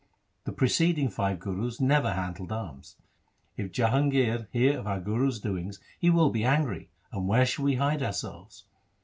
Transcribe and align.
The 0.45 0.51
preceding 0.51 1.09
five 1.09 1.37
Gurus 1.37 1.79
never 1.79 2.13
handled 2.13 2.51
arms. 2.51 2.95
If 3.55 3.71
Jahangir 3.71 4.47
hear 4.51 4.79
of 4.79 4.87
our 4.87 4.99
Guru's 4.99 5.39
doings 5.39 5.79
he 5.99 6.09
will 6.09 6.31
be 6.31 6.43
angry; 6.43 6.89
and 7.11 7.27
where 7.27 7.45
shall 7.45 7.65
we 7.65 7.75
hide 7.75 8.01
ourselves 8.01 8.63